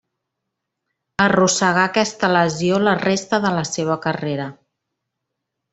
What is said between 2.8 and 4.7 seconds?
la resta de la seva carrera.